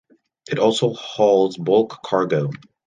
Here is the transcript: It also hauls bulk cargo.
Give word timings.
It 0.49 0.57
also 0.57 0.93
hauls 0.93 1.57
bulk 1.57 2.01
cargo. 2.03 2.49